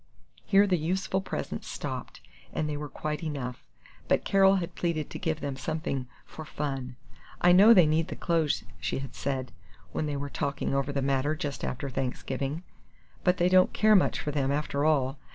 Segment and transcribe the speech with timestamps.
[0.45, 3.63] Here the useful presents stopped, and they were quite enough;
[4.07, 6.95] but Carol had pleaded to give them something "for fun."
[7.39, 9.51] "I know they need the clothes," she had said,
[9.91, 12.63] when they were talking over the matter just after Thanksgiving,
[13.23, 15.19] "but they don't care much for them, after all.